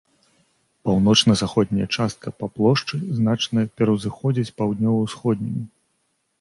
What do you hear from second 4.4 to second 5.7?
паўднёва-ўсходнюю.